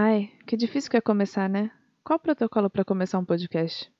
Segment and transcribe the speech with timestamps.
[0.00, 1.72] Ai, que difícil que é começar, né?
[2.04, 3.92] Qual o protocolo para começar um podcast?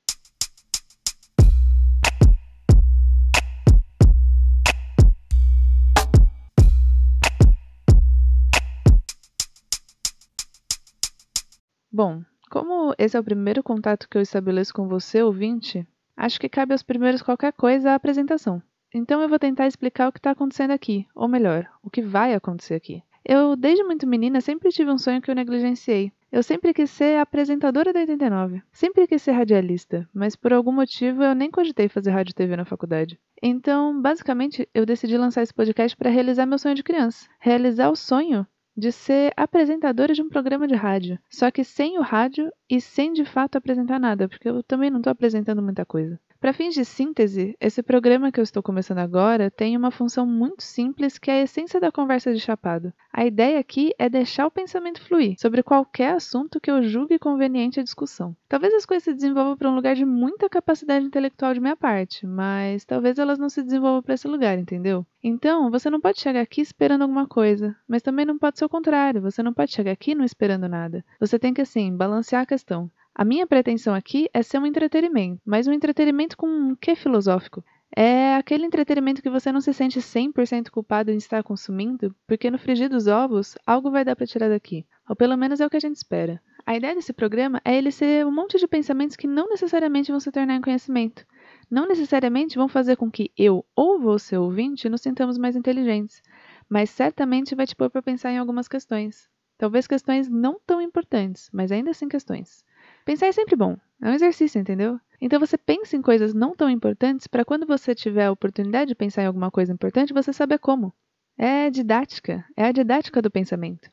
[11.90, 15.85] Bom, como esse é o primeiro contato que eu estabeleço com você, ouvinte,
[16.16, 18.62] acho que cabe aos primeiros qualquer coisa a apresentação.
[18.95, 22.34] Então eu vou tentar explicar o que está acontecendo aqui, ou melhor, o que vai
[22.34, 23.02] acontecer aqui.
[23.29, 26.10] Eu, desde muito menina, sempre tive um sonho que eu negligenciei.
[26.33, 28.62] Eu sempre quis ser apresentadora da 89.
[28.73, 32.56] Sempre quis ser radialista, mas por algum motivo eu nem cogitei fazer rádio e TV
[32.56, 33.20] na faculdade.
[33.42, 37.28] Então, basicamente, eu decidi lançar esse podcast para realizar meu sonho de criança.
[37.38, 41.18] Realizar o sonho de ser apresentadora de um programa de rádio.
[41.29, 45.01] Só que sem o rádio e sem de fato apresentar nada, porque eu também não
[45.01, 46.18] estou apresentando muita coisa.
[46.41, 50.62] Para fins de síntese, esse programa que eu estou começando agora tem uma função muito
[50.62, 52.92] simples que é a essência da conversa de chapado.
[53.12, 57.80] A ideia aqui é deixar o pensamento fluir sobre qualquer assunto que eu julgue conveniente
[57.80, 58.37] a discussão.
[58.48, 62.24] Talvez as coisas se desenvolvam para um lugar de muita capacidade intelectual de minha parte,
[62.24, 65.05] mas talvez elas não se desenvolvam para esse lugar, entendeu?
[65.21, 68.69] Então, você não pode chegar aqui esperando alguma coisa, mas também não pode ser o
[68.69, 71.05] contrário, você não pode chegar aqui não esperando nada.
[71.19, 72.89] Você tem que, assim, balancear a questão.
[73.19, 77.65] A minha pretensão aqui é ser um entretenimento, mas um entretenimento com um quê filosófico.
[77.97, 82.61] É aquele entretenimento que você não se sente 100% culpado em estar consumindo, porque no
[82.61, 84.87] frigir dos ovos, algo vai dar para tirar daqui.
[85.09, 86.41] Ou pelo menos é o que a gente espera.
[86.65, 90.21] A ideia desse programa é ele ser um monte de pensamentos que não necessariamente vão
[90.21, 91.27] se tornar em conhecimento.
[91.69, 96.23] Não necessariamente vão fazer com que eu ou você, ouvinte, nos sintamos mais inteligentes.
[96.69, 99.29] Mas certamente vai te pôr para pensar em algumas questões.
[99.59, 102.63] Talvez questões não tão importantes, mas ainda assim questões.
[103.09, 105.01] Pensar é sempre bom, é um exercício, entendeu?
[105.19, 108.95] Então você pensa em coisas não tão importantes para quando você tiver a oportunidade de
[108.95, 110.92] pensar em alguma coisa importante, você saber como.
[111.34, 113.91] É didática, é a didática do pensamento.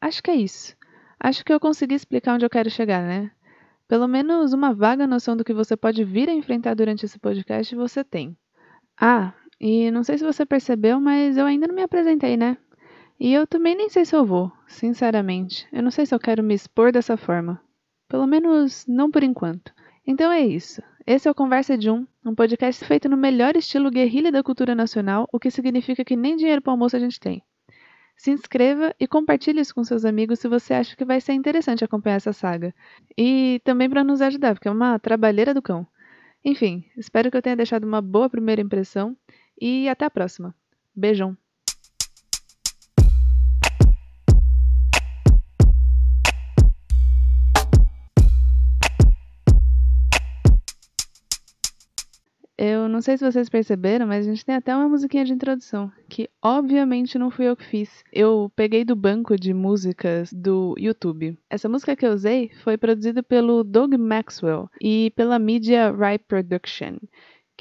[0.00, 0.74] Acho que é isso.
[1.20, 3.30] Acho que eu consegui explicar onde eu quero chegar, né?
[3.86, 7.76] Pelo menos uma vaga noção do que você pode vir a enfrentar durante esse podcast
[7.76, 8.34] você tem.
[8.98, 12.56] Ah, e não sei se você percebeu, mas eu ainda não me apresentei, né?
[13.20, 15.68] E eu também nem sei se eu vou, sinceramente.
[15.70, 17.60] Eu não sei se eu quero me expor dessa forma.
[18.12, 19.72] Pelo menos não por enquanto.
[20.06, 20.82] Então é isso.
[21.06, 24.74] Esse é o Conversa de Um, um podcast feito no melhor estilo guerrilha da cultura
[24.74, 27.42] nacional, o que significa que nem dinheiro para almoço a gente tem.
[28.14, 31.86] Se inscreva e compartilhe isso com seus amigos se você acha que vai ser interessante
[31.86, 32.74] acompanhar essa saga.
[33.16, 35.86] E também para nos ajudar, porque é uma trabalheira do cão.
[36.44, 39.16] Enfim, espero que eu tenha deixado uma boa primeira impressão
[39.58, 40.54] e até a próxima.
[40.94, 41.34] Beijão!
[52.92, 56.28] Não sei se vocês perceberam, mas a gente tem até uma musiquinha de introdução, que
[56.42, 58.04] obviamente não fui eu que fiz.
[58.12, 61.36] Eu peguei do banco de músicas do YouTube.
[61.48, 66.98] Essa música que eu usei foi produzida pelo Doug Maxwell e pela mídia Ripe Production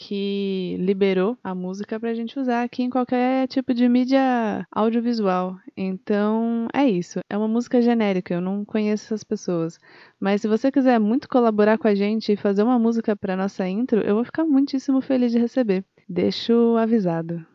[0.02, 5.58] que liberou a música para a gente usar aqui em qualquer tipo de mídia audiovisual.
[5.78, 7.20] Então é isso.
[7.30, 9.78] É uma música genérica, eu não conheço essas pessoas.
[10.20, 13.68] Mas se você quiser muito colaborar com a gente e fazer uma música para nossa
[13.68, 15.86] intro, eu vou ficar muitíssimo feliz de receber.
[16.10, 17.51] Deixo avisado.